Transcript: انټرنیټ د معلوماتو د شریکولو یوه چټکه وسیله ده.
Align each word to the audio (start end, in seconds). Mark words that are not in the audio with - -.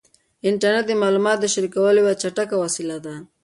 انټرنیټ 0.49 0.85
د 0.87 0.91
معلوماتو 1.01 1.41
د 1.43 1.45
شریکولو 1.53 1.99
یوه 2.03 2.13
چټکه 2.21 2.55
وسیله 2.63 2.97
ده. 3.05 3.15